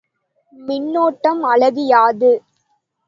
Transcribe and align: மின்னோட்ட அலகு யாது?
மின்னோட்ட 0.53 1.33
அலகு 1.51 1.83
யாது? 1.87 2.31